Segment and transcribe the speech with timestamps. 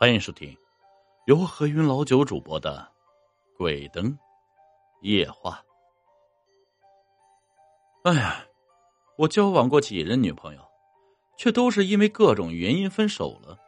[0.00, 0.56] 欢迎收听
[1.26, 2.88] 由何云老九主播的
[3.58, 4.16] 《鬼灯
[5.00, 5.60] 夜话》。
[8.08, 8.46] 哎呀，
[9.16, 10.60] 我交往过几任女朋友，
[11.36, 13.58] 却都是因为各种原因分手了。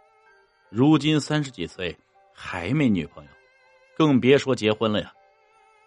[0.69, 1.99] 如今三十几岁
[2.33, 3.31] 还没女朋友，
[3.97, 5.13] 更别说结婚了呀！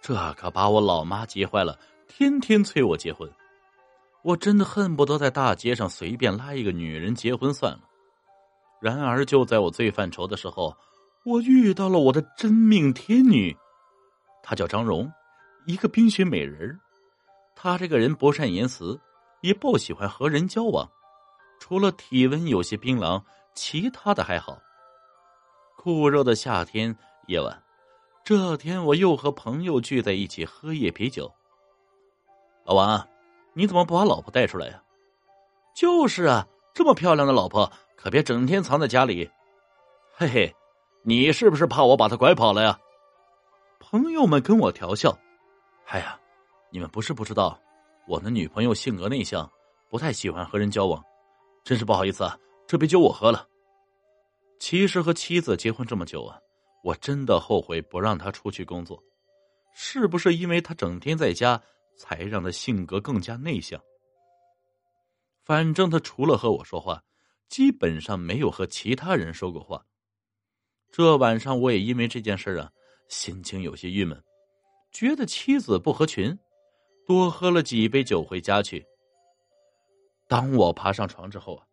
[0.02, 1.80] 这可把我老妈急坏了，
[2.10, 3.32] 天天催我结婚。
[4.23, 7.89] 我真的恨不得在大街上随便拉一个女人结婚算了。
[8.84, 10.75] 然而，就在我最犯愁的时候，
[11.23, 13.55] 我遇到了我的真命天女，
[14.43, 15.10] 她叫张荣，
[15.65, 16.78] 一个冰雪美人
[17.55, 19.00] 她这个人不善言辞，
[19.39, 20.86] 也不喜欢和人交往，
[21.61, 23.24] 除了体温有些冰冷，
[23.55, 24.60] 其他的还好。
[25.77, 26.93] 酷热的夏天
[27.27, 27.63] 夜晚，
[28.21, 31.33] 这天我又和朋友聚在一起喝夜啤酒。
[32.66, 33.08] 老王，
[33.53, 34.83] 你怎么不把老婆带出来呀？
[35.73, 37.72] 就是啊，这么漂亮的老婆。
[38.03, 39.31] 可别整天藏在家里，
[40.14, 40.53] 嘿嘿，
[41.03, 42.78] 你是不是怕我把他拐跑了呀？
[43.80, 45.17] 朋友们跟我调笑。
[45.86, 46.19] 哎呀，
[46.69, 47.58] 你们不是不知道，
[48.05, 49.50] 我的女朋友性格内向，
[49.89, 51.02] 不太喜欢和人交往，
[51.64, 52.38] 真是不好意思啊。
[52.67, 53.47] 这杯酒我喝了。
[54.59, 56.38] 其实和妻子结婚这么久啊，
[56.83, 59.02] 我真的后悔不让她出去工作。
[59.73, 61.58] 是不是因为她整天在家，
[61.95, 63.80] 才让她性格更加内向？
[65.45, 67.02] 反正她除了和我说话。
[67.53, 69.85] 基本上没有和其他人说过话。
[70.91, 72.71] 这晚上我也因为这件事啊，
[73.09, 74.19] 心情有些郁闷，
[74.91, 76.35] 觉得妻子不合群，
[77.05, 78.83] 多喝了几杯酒回家去。
[80.27, 81.63] 当我爬上床之后啊，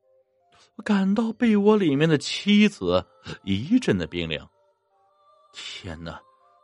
[0.76, 3.02] 我感到被窝里面的妻子
[3.44, 4.46] 一阵的冰凉。
[5.54, 6.20] 天哪，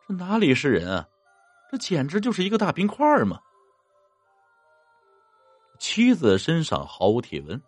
[0.06, 1.08] 这哪里是人啊？
[1.72, 3.40] 这简直就是一个大冰块嘛！
[5.78, 7.58] 妻子身上毫无体温。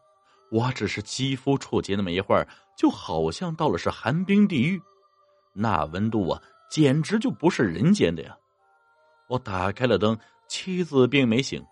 [0.51, 2.47] 我只是肌肤触及那么一会儿，
[2.77, 4.81] 就好像到了是寒冰地狱，
[5.53, 8.37] 那温度啊，简直就不是人间的呀！
[9.29, 11.63] 我打开了灯，妻子并没醒，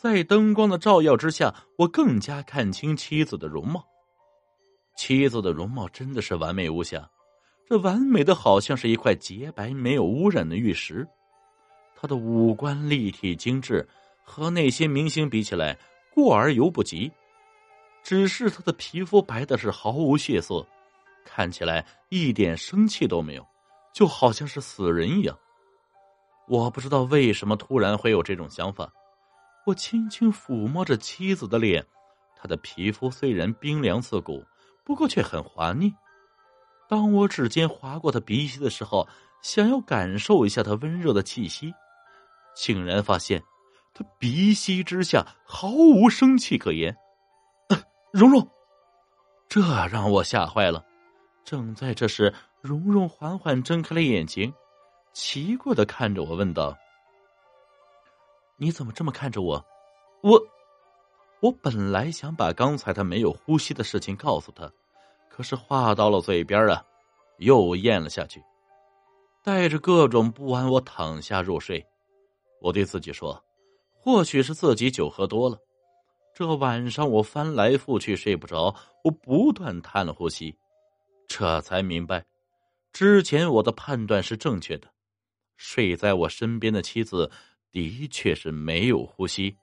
[0.00, 3.84] 在灯光的照耀之下，我更加看清妻子的容貌。
[4.96, 7.10] 妻子的容貌真的是完美无瑕，
[7.68, 11.04] 这完美的好像是一块洁白没有污染的玉石。
[11.96, 13.88] 她的五官立体精致，
[14.22, 15.76] 和那些明星比起来，
[16.14, 17.10] 过而犹不及。
[18.02, 20.66] 只是他的皮肤白的是毫无血色，
[21.24, 23.46] 看起来一点生气都没有，
[23.94, 25.38] 就好像是死人一样。
[26.48, 28.92] 我不知道为什么突然会有这种想法。
[29.64, 31.86] 我轻轻抚摸着妻子的脸，
[32.36, 34.44] 她的皮肤虽然冰凉刺骨，
[34.84, 35.94] 不过却很滑腻。
[36.88, 39.06] 当我指尖划过她鼻息的时候，
[39.40, 41.72] 想要感受一下她温热的气息，
[42.56, 43.40] 竟然发现
[43.94, 46.94] 她鼻息之下毫无生气可言。
[48.12, 48.46] 蓉蓉，
[49.48, 50.84] 这让我吓坏了。
[51.44, 54.52] 正在这时，蓉蓉缓缓睁开了眼睛，
[55.14, 56.76] 奇怪的看着我，问道
[58.58, 59.64] ：“你怎么这么看着我？”
[60.22, 60.38] 我，
[61.40, 64.70] 我本来想把刚才他没有呼吸的事情告诉他，
[65.30, 66.84] 可是话到了嘴边啊，
[67.38, 68.44] 又咽了下去。
[69.42, 71.82] 带着各种不安，我躺下入睡。
[72.60, 73.42] 我对自己说
[73.98, 75.58] ：“或许是自己酒喝多了。”
[76.34, 80.56] 这晚上我翻来覆去睡不着，我不断叹了呼吸，
[81.28, 82.24] 这才明白，
[82.92, 84.88] 之前我的判断是正确的。
[85.56, 87.30] 睡在我身边的妻子
[87.70, 89.54] 的确是没有呼吸，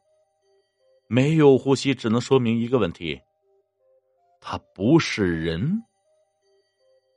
[1.07, 3.19] 没有呼吸只能说明一个问题：
[4.39, 5.83] 他不是人，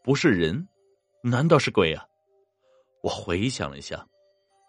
[0.02, 0.66] 不是人，
[1.22, 2.04] 难道是鬼啊？
[3.02, 4.04] 我回想了一下，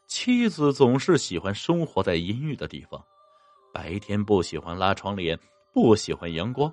[0.08, 3.04] 妻子总是喜欢生活在阴郁的地方。
[3.74, 5.38] 白天不喜欢拉窗帘，
[5.74, 6.72] 不喜欢阳光，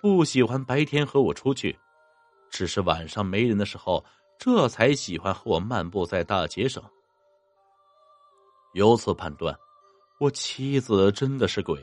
[0.00, 1.78] 不喜欢白天和我出去，
[2.50, 4.02] 只是晚上没人的时候，
[4.38, 6.82] 这才喜欢和我漫步在大街上。
[8.72, 9.54] 由此判断，
[10.18, 11.78] 我妻子真的是鬼。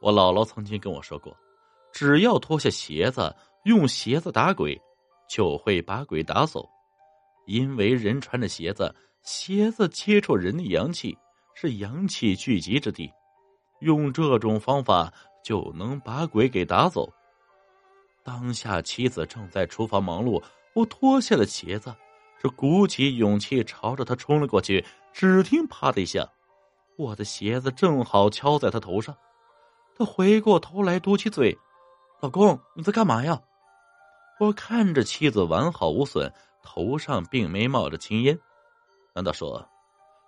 [0.00, 1.34] 我姥姥曾经跟我说过，
[1.92, 4.76] 只要脱下鞋子，用鞋子打鬼，
[5.28, 6.68] 就会把鬼打走，
[7.46, 8.92] 因为人穿着鞋子，
[9.22, 11.16] 鞋子接触人的阳气，
[11.54, 13.08] 是阳气聚集之地。
[13.84, 17.12] 用这种方法就能把鬼给打走。
[18.22, 20.42] 当下妻子正在厨房忙碌，
[20.72, 21.94] 我脱下了鞋子，
[22.40, 24.82] 是鼓起勇气朝着他冲了过去。
[25.12, 26.26] 只听“啪”的一下，
[26.96, 29.14] 我的鞋子正好敲在他头上。
[29.96, 31.56] 他回过头来，嘟起嘴
[32.20, 33.40] ：“老公，你在干嘛呀？”
[34.40, 36.32] 我看着妻子完好无损，
[36.62, 38.36] 头上并没冒着青烟。
[39.14, 39.68] 难道说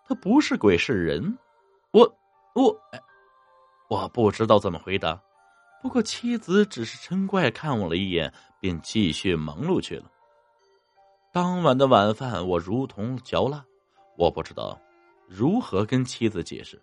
[0.06, 1.38] 他不是鬼是人？
[1.90, 2.16] 我
[2.54, 2.78] 我。
[3.88, 5.20] 我不知道怎么回答，
[5.80, 10.10] 不过妻子只是嗔怪看我了一眼，便继续忙碌去了。
[11.32, 13.64] 当晚的晚饭，我如同嚼蜡，
[14.16, 14.80] 我不知道
[15.28, 16.82] 如何跟妻子解释。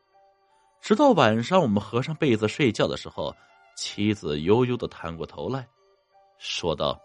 [0.79, 3.35] 直到晚上，我们合上被子睡觉的时候，
[3.75, 5.67] 妻子悠悠的探过头来，
[6.38, 7.01] 说道：“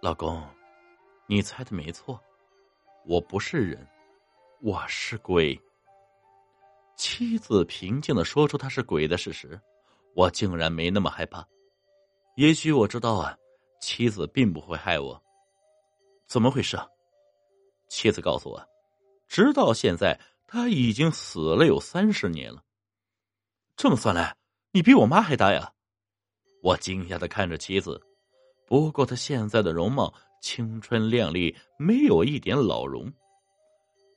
[0.00, 0.42] 老公，
[1.26, 2.20] 你猜的没错，
[3.04, 3.86] 我不是人，
[4.62, 5.60] 我是鬼。”
[6.96, 9.60] 妻子平静的说出他是鬼的事实，
[10.14, 11.46] 我竟然没那么害怕。
[12.36, 13.36] 也许我知道啊，
[13.80, 15.22] 妻子并不会害我。
[16.26, 16.86] 怎么回事啊？
[17.88, 18.68] 妻子告诉我，
[19.28, 20.18] 直到现在。
[20.48, 22.62] 他已经死了有三十年了。
[23.76, 24.36] 这么算来，
[24.70, 25.72] 你比我妈还大呀！
[26.62, 28.00] 我惊讶的看着妻子，
[28.64, 33.12] 不过她现在的容貌青春靓丽，没有一点老容。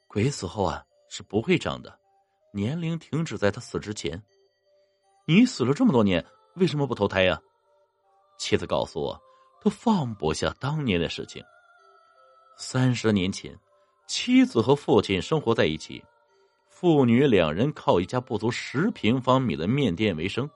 [0.08, 1.99] 鬼死后啊是不会长的，
[2.52, 4.22] 年龄停止在他死之前。
[5.26, 6.26] 你死了这么多年，
[6.56, 7.40] 为什么不投胎呀？
[8.38, 9.22] 妻子告诉我，
[9.62, 11.44] 他放不下当年的事情。
[12.58, 13.58] 三十年前，
[14.08, 16.04] 妻子和父亲生活在一起。
[16.70, 20.50] 父女两人靠一家不足十平方米的面店为生，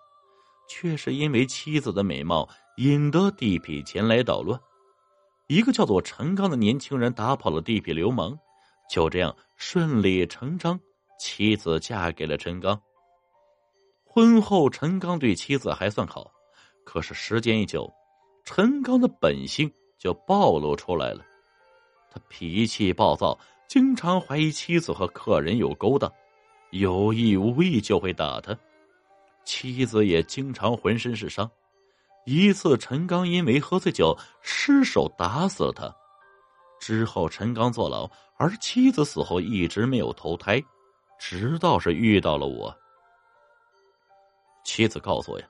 [0.69, 2.47] 却是因为妻子的美貌
[2.77, 4.59] 引得地痞前来捣乱。
[5.47, 8.39] 一个叫做陈刚的年轻人打跑了地痞流氓，
[8.89, 10.79] 就这样顺理成章，
[11.23, 12.77] 妻子嫁给了陈刚。
[14.03, 16.29] 婚后，陈刚对妻子还算好，
[16.83, 17.89] 可是时间一久，
[18.43, 21.23] 陈刚的本性就暴露出来了。
[22.11, 23.39] 他脾气暴躁。
[23.69, 26.11] 经常怀疑妻子和客人有勾当，
[26.71, 28.55] 有意无意就会打他。
[29.45, 31.49] 妻子也经常浑身是伤。
[32.25, 35.91] 一次，陈刚因为喝醉酒失手打死了他。
[36.81, 40.61] 之后，陈刚坐牢，而妻子死后一直没有投胎，
[41.25, 42.77] 直到是遇到了我。
[44.65, 45.47] 妻子告诉我呀，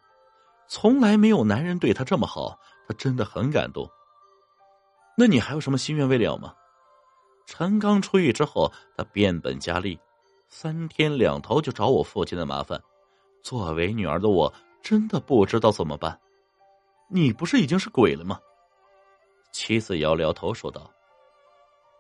[0.68, 3.90] 从来没有男人对她这么好，她真的很感动。
[5.18, 6.54] 那你还有什么心愿未了吗？
[7.48, 10.00] 陈刚出狱之后，他变本加厉，
[10.48, 12.80] 三天两头就找我父亲的麻烦。
[13.42, 14.54] 作为女儿的我，
[14.84, 16.20] 真的不知道怎么办。
[17.10, 18.40] 你不是已经是鬼了吗？
[19.52, 20.90] 妻子摇了摇头，说道：“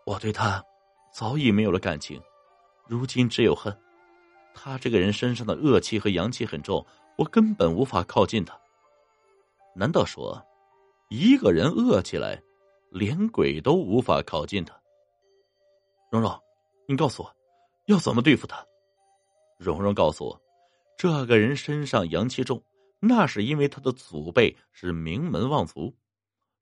[0.05, 0.63] 我对他
[1.11, 2.21] 早已没有了感情，
[2.93, 3.75] 如今只有恨。
[4.53, 6.85] 他这个人身上的恶气和阳气很重，
[7.17, 8.55] 我根本无法靠近他。
[9.75, 10.39] 难道说，
[11.09, 12.39] 一个人恶起来，
[12.91, 14.79] 连鬼都无法靠近他？”
[16.11, 16.39] 蓉蓉，
[16.87, 17.35] 你告诉我，
[17.87, 18.63] 要怎么对付他？
[19.57, 20.41] 蓉蓉告诉我，
[20.95, 22.63] 这个人身上阳气重，
[22.99, 25.91] 那是因为他的祖辈是名门望族。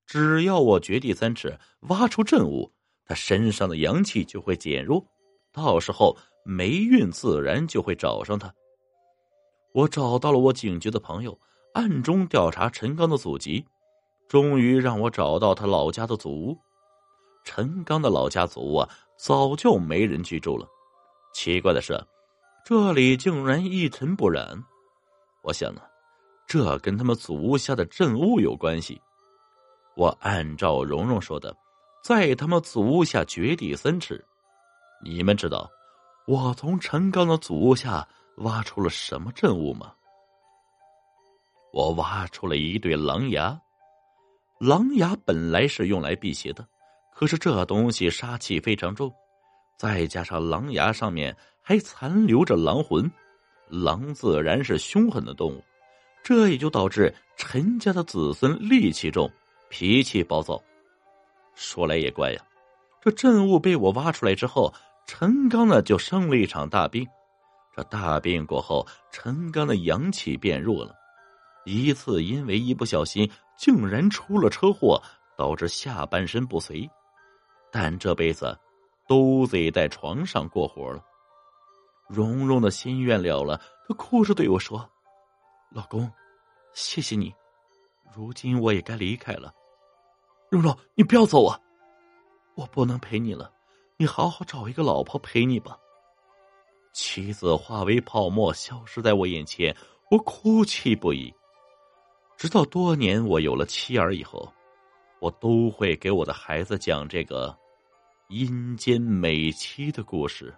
[0.05, 2.71] 只要我掘地三尺，挖出阵物，
[3.03, 5.05] 他身上的阳气就会减弱，
[5.51, 8.53] 到时候霉运自然就会找上他。
[9.73, 11.39] 我找到了我警局的朋友，
[11.73, 13.65] 暗中调查陈刚的祖籍，
[14.27, 16.57] 终于让我找到他老家的祖屋。
[17.43, 18.89] 陈刚的老家祖屋啊。
[19.23, 20.67] 早就没人居住了。
[21.31, 22.03] 奇怪的是，
[22.65, 24.59] 这里竟然一尘不染。
[25.43, 25.81] 我想呢，
[26.47, 28.99] 这跟他们祖屋下的镇物有关系。
[29.95, 31.55] 我按照蓉蓉说的，
[32.03, 34.25] 在他们祖屋下掘地三尺。
[35.03, 35.69] 你们知道
[36.27, 38.07] 我从陈刚的祖屋下
[38.37, 39.93] 挖出了什么镇物吗？
[41.73, 43.59] 我挖出了一对狼牙。
[44.59, 46.67] 狼牙本来是用来辟邪的。
[47.13, 49.13] 可是这东西杀气非常重，
[49.77, 53.11] 再加上狼牙上面还残留着狼魂，
[53.67, 55.63] 狼自然是凶狠的动物，
[56.23, 59.29] 这也就导致陈家的子孙戾气重，
[59.69, 60.59] 脾气暴躁。
[61.53, 62.41] 说来也怪呀，
[63.01, 64.73] 这证物被我挖出来之后，
[65.13, 67.05] 陈刚呢就生了一场大病。
[67.75, 70.95] 这大病过后，陈刚的阳气变弱了，
[71.65, 75.03] 一次因为一不小心，竟然出了车祸，
[75.37, 76.89] 导致下半身不遂。
[77.73, 78.57] 但这辈子
[79.05, 81.03] 都得在床上过活了。
[82.07, 84.89] 蓉蓉的心愿了了，她哭着对我说
[85.75, 86.09] ：“老公，
[86.71, 87.35] 谢谢你，
[88.15, 89.53] 如今我也该离开了。
[90.49, 91.59] 蓉蓉，你不要走啊！
[92.55, 93.51] 我不能陪你了，
[94.01, 95.77] 你好好找一个老婆陪你吧。”
[96.91, 99.77] 妻子化为泡沫，消失在我眼前，
[100.09, 101.31] 我哭泣不已。
[102.35, 104.51] 直到多年我有了妻儿以后，
[105.19, 107.55] 我都会给我的孩子讲这个。
[108.29, 110.55] 阴间美妻的故事。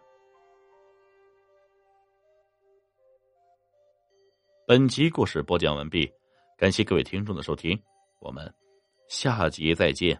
[4.67, 6.09] 本集故事播讲完毕，
[6.55, 7.77] 感谢各位听众的收听，
[8.19, 8.53] 我们
[9.09, 10.17] 下集再见。